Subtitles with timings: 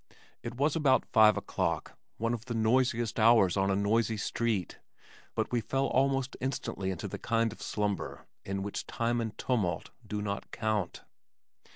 [0.41, 4.79] It was about five o'clock, one of the noisiest hours of a noisy street,
[5.35, 9.91] but we fell almost instantly into the kind of slumber in which time and tumult
[10.07, 11.03] do not count.